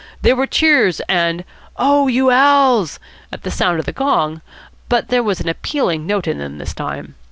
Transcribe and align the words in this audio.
There 0.23 0.35
were 0.35 0.47
cheers 0.47 0.99
and 1.01 1.43
"Oh, 1.77 2.07
you 2.07 2.31
Al.'s!" 2.31 2.97
at 3.31 3.43
the 3.43 3.51
sound 3.51 3.77
of 3.79 3.85
the 3.85 3.91
gong, 3.91 4.41
but 4.89 5.09
there 5.09 5.21
was 5.21 5.39
an 5.39 5.47
appealing 5.47 6.07
note 6.07 6.25
in 6.25 6.39
them 6.39 6.57
this 6.57 6.73
time. 6.73 7.13